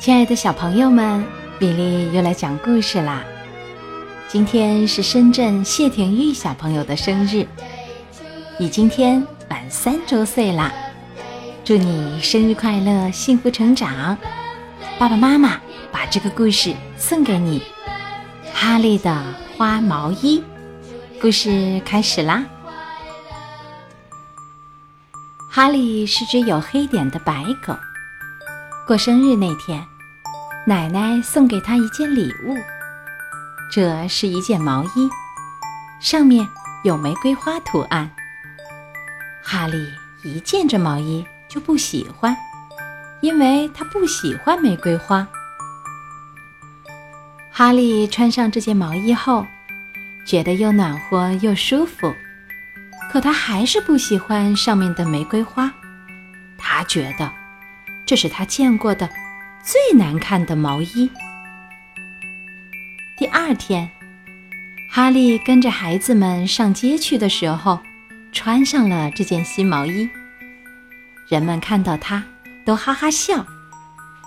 [0.00, 1.22] 亲爱的小朋友们，
[1.58, 3.22] 比利又来讲故事啦！
[4.28, 7.46] 今天是深圳谢廷玉小朋友的生日，
[8.58, 10.72] 你今天满三周岁啦！
[11.62, 14.16] 祝你生日快乐，幸福成长！
[14.98, 15.60] 爸爸妈妈
[15.92, 17.60] 把这个故事送给你，
[18.54, 19.22] 《哈利的
[19.58, 20.42] 花毛衣》
[21.20, 22.42] 故事开始啦！
[25.50, 27.74] 哈利是只有黑点的白狗。
[28.90, 29.86] 过生日那天，
[30.66, 32.56] 奶奶送给他一件礼物。
[33.70, 35.08] 这是一件毛衣，
[36.00, 36.44] 上面
[36.82, 38.10] 有玫瑰花图案。
[39.44, 39.76] 哈利
[40.24, 42.36] 一见这毛衣就不喜欢，
[43.20, 45.24] 因为他不喜欢玫瑰花。
[47.52, 49.46] 哈利穿上这件毛衣后，
[50.26, 52.12] 觉得又暖和又舒服，
[53.12, 55.72] 可他还是不喜欢上面的玫瑰花。
[56.58, 57.30] 他觉得
[58.10, 59.08] 这是他见过的
[59.62, 61.08] 最难看的毛衣。
[63.16, 63.88] 第二天，
[64.90, 67.78] 哈利跟着孩子们上街去的时候，
[68.32, 70.10] 穿上了这件新毛衣。
[71.28, 72.24] 人们看到他
[72.66, 73.46] 都哈哈笑，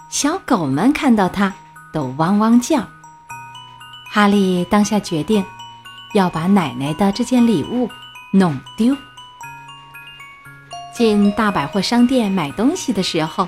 [0.10, 1.54] 小狗们看到他
[1.92, 2.88] 都汪汪叫。
[4.10, 5.44] 哈利当下决定
[6.14, 7.90] 要把奶奶的这件礼物
[8.32, 8.96] 弄丢。
[10.96, 13.46] 进大百货商店买东西的时候，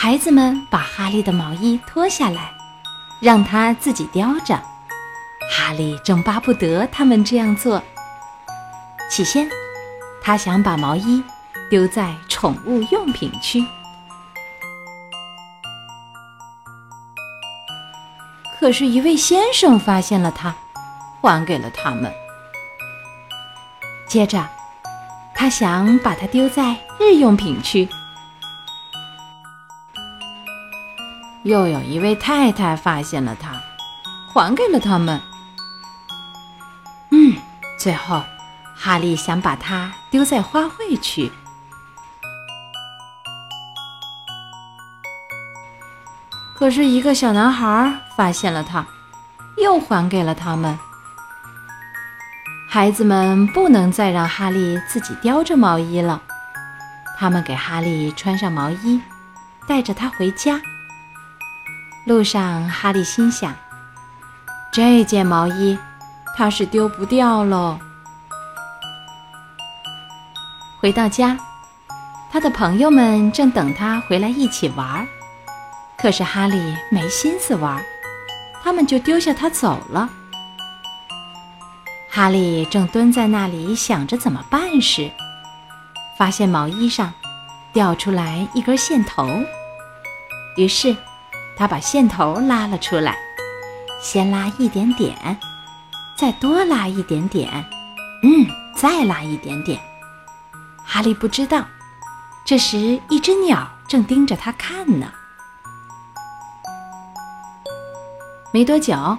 [0.00, 2.52] 孩子们把哈利的毛衣脱下来。
[3.20, 4.54] 让他自己叼着，
[5.50, 7.82] 哈利正巴不得他们这样做。
[9.10, 9.50] 起先，
[10.22, 11.20] 他想把毛衣
[11.68, 13.66] 丢在宠物用品区，
[18.60, 20.54] 可是，一位先生发现了他，
[21.20, 22.14] 还给了他们。
[24.06, 24.48] 接着，
[25.34, 27.88] 他想把它丢在日用品区。
[31.44, 33.52] 又有一位太太发现了它，
[34.32, 35.20] 还给了他们。
[37.10, 37.34] 嗯，
[37.78, 38.22] 最后，
[38.74, 41.30] 哈利想把它丢在花卉区，
[46.54, 48.84] 可是一个小男孩发现了它，
[49.56, 50.78] 又还给了他们。
[52.68, 56.20] 孩子们不能再让哈利自己叼着毛衣了，
[57.18, 59.00] 他们给哈利穿上毛衣，
[59.66, 60.60] 带着他回家。
[62.08, 63.54] 路上，哈利心想
[64.72, 65.78] ：“这件毛衣，
[66.34, 67.78] 他是丢不掉喽。”
[70.80, 71.38] 回到家，
[72.32, 75.06] 他的朋友们正等他回来一起玩，
[75.98, 76.58] 可是哈利
[76.90, 77.84] 没心思玩，
[78.64, 80.08] 他们就丢下他走了。
[82.08, 85.10] 哈利正蹲在那里想着怎么办时，
[86.16, 87.12] 发现毛衣上
[87.70, 89.42] 掉出来一根线头，
[90.56, 90.96] 于是。
[91.58, 93.16] 他把线头拉了出来，
[94.00, 95.36] 先拉一点点，
[96.16, 97.50] 再多拉一点点，
[98.22, 98.46] 嗯，
[98.76, 99.80] 再拉一点点。
[100.84, 101.66] 哈利不知道，
[102.46, 105.12] 这时一只鸟正盯着他看呢。
[108.52, 109.18] 没多久，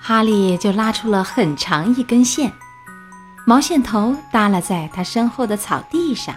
[0.00, 2.52] 哈利就拉出了很长一根线，
[3.46, 6.34] 毛线头耷拉在他身后的草地上。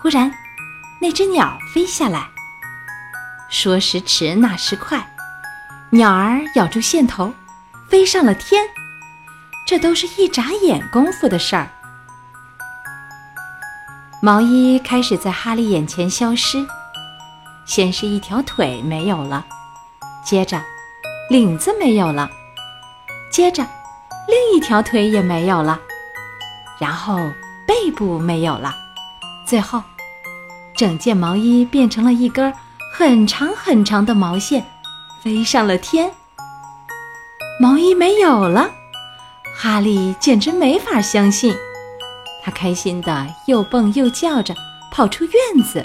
[0.00, 0.32] 忽然，
[1.00, 2.33] 那只鸟飞下来。
[3.48, 5.06] 说时迟，那时快，
[5.90, 7.32] 鸟儿咬住线头，
[7.88, 8.64] 飞上了天。
[9.66, 11.70] 这都是一眨眼功夫的事儿。
[14.20, 16.66] 毛衣开始在哈利眼前消失，
[17.64, 19.44] 先是一条腿没有了，
[20.24, 20.60] 接着
[21.30, 22.28] 领子没有了，
[23.30, 23.66] 接着
[24.28, 25.80] 另一条腿也没有了，
[26.78, 27.18] 然后
[27.66, 28.74] 背部没有了，
[29.46, 29.82] 最后
[30.76, 32.52] 整件毛衣变成了一根。
[32.96, 34.64] 很长很长的毛线
[35.20, 36.08] 飞上了天，
[37.58, 38.70] 毛衣没有了，
[39.52, 41.52] 哈利简直没法相信。
[42.44, 44.54] 他开心的又蹦又叫着
[44.92, 45.84] 跑出院子，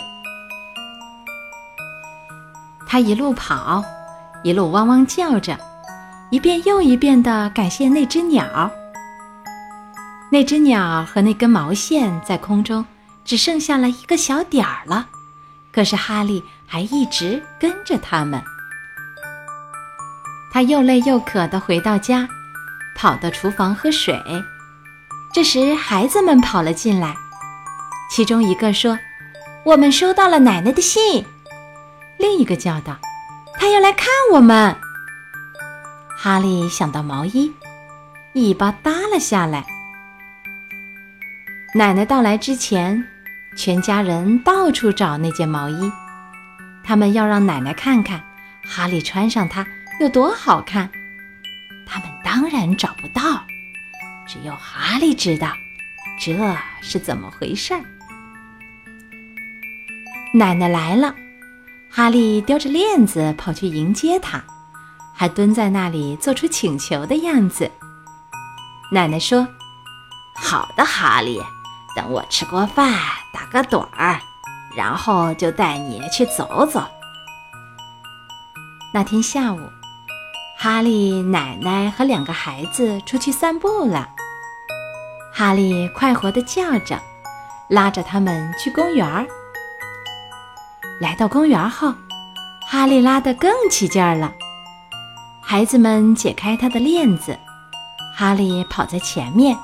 [2.87, 3.83] 他一路跑，
[4.43, 5.57] 一路汪汪叫着，
[6.29, 8.69] 一遍又一遍的感谢那只鸟。
[10.31, 12.85] 那只鸟和那根毛线在空中
[13.25, 15.07] 只剩下了一个小点儿了。
[15.79, 18.43] 可是哈利还一直跟着他们。
[20.51, 22.27] 他又累又渴地回到家，
[22.97, 24.21] 跑到厨房喝水。
[25.33, 27.15] 这时，孩子们跑了进来，
[28.11, 28.99] 其中一个说
[29.63, 31.25] ：“我们收到了奶奶的信。”
[32.19, 32.97] 另一个叫道
[33.57, 34.75] ：“他要来看我们。”
[36.13, 37.53] 哈利想到毛衣，
[38.33, 39.65] 尾巴耷了下来。
[41.73, 43.07] 奶奶到来之前。
[43.55, 45.91] 全家人到处找那件毛衣，
[46.83, 48.23] 他们要让奶奶看看
[48.65, 49.65] 哈利穿上它
[49.99, 50.89] 有多好看。
[51.85, 53.43] 他们当然找不到，
[54.27, 55.51] 只有哈利知道
[56.19, 57.81] 这是怎么回事儿。
[60.33, 61.15] 奶奶来了，
[61.89, 64.43] 哈利叼着链子跑去迎接她，
[65.15, 67.69] 还蹲在那里做出请求的样子。
[68.91, 69.47] 奶奶说
[70.37, 71.41] ：“好的，哈利，
[71.99, 72.93] 等我吃过饭，
[73.33, 74.21] 打个盹儿，
[74.73, 76.81] 然后就带你去走走。”
[78.93, 79.59] 那天下午。
[80.57, 84.09] 哈利奶奶和两个孩子出去散步了。
[85.33, 86.99] 哈利快活地叫着，
[87.69, 89.27] 拉着他们去公园。
[90.99, 91.93] 来到公园后，
[92.65, 94.33] 哈利拉得更起劲儿了。
[95.41, 97.37] 孩子们解开他的链子，
[98.15, 99.57] 哈利跑在前面，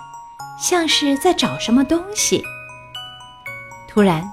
[0.59, 2.43] 像是在找什么东西。
[3.87, 4.29] 突然，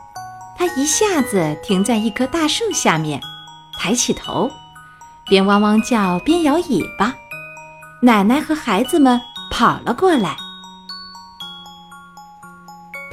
[0.56, 3.20] 他一下子停在一棵大树下面，
[3.78, 4.50] 抬起头。
[5.24, 7.14] 边汪汪叫边摇尾巴，
[8.02, 9.20] 奶奶和孩子们
[9.50, 10.36] 跑了过来。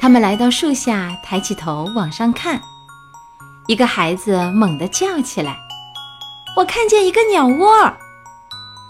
[0.00, 2.60] 他们来到树下，抬起头往上看。
[3.68, 5.56] 一个孩子猛地叫起来
[6.56, 7.92] ：“我看见一个鸟窝！”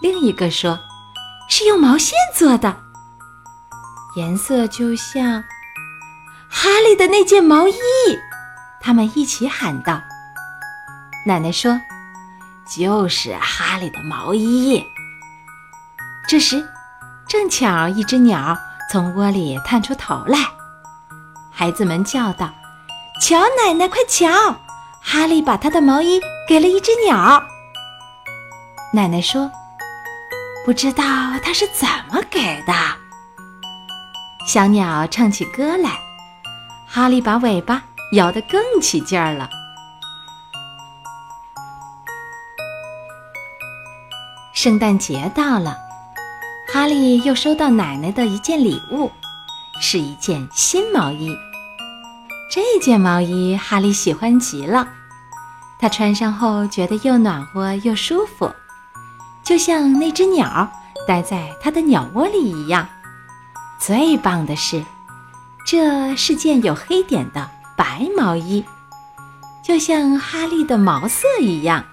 [0.01, 0.79] 另一个说
[1.47, 2.80] ：“是用毛线做的，
[4.15, 5.43] 颜色就像
[6.49, 7.73] 哈利的那件毛衣。”
[8.81, 10.01] 他们一起喊道
[11.25, 11.79] ：“奶奶说。”
[12.73, 14.81] 就是哈利的毛衣。
[16.25, 16.65] 这时，
[17.27, 18.57] 正巧一只鸟
[18.89, 20.39] 从窝里探出头来，
[21.51, 22.49] 孩子们叫道
[23.21, 24.29] ：“瞧，奶奶，快瞧！
[25.01, 27.43] 哈利把他的毛衣给了一只鸟。”
[28.93, 29.51] 奶奶说
[30.65, 31.03] ：“不知道
[31.43, 32.73] 他是怎么给的。”
[34.45, 35.99] 小鸟唱起歌来，
[36.87, 37.83] 哈利把尾巴
[38.13, 39.49] 摇得更起劲儿了。
[44.53, 45.77] 圣诞节到了，
[46.73, 49.09] 哈利又收到奶奶的一件礼物，
[49.79, 51.35] 是一件新毛衣。
[52.51, 54.87] 这件毛衣哈利喜欢极了，
[55.79, 58.51] 他穿上后觉得又暖和又舒服，
[59.43, 60.69] 就像那只鸟
[61.07, 62.87] 待在他的鸟窝里一样。
[63.81, 64.85] 最棒的是，
[65.65, 68.63] 这是件有黑点的白毛衣，
[69.63, 71.83] 就像哈利的毛色一样。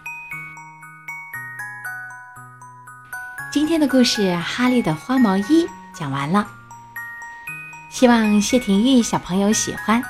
[3.50, 5.42] 今天的故事《哈利的花毛衣》
[5.94, 6.46] 讲完了，
[7.88, 10.02] 希望谢廷玉小朋友喜欢。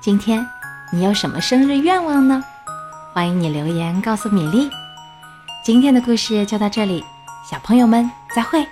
[0.00, 0.46] 今天
[0.92, 2.40] 你有什么生日愿望呢？
[3.12, 4.70] 欢迎你留言告诉米粒。
[5.64, 7.04] 今天的故事就到这里，
[7.50, 8.64] 小朋友们再会。